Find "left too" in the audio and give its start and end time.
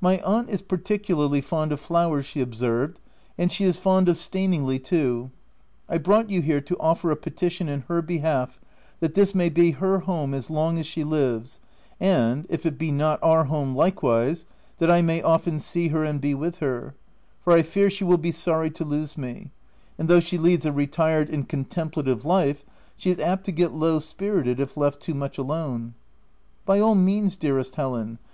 24.78-25.12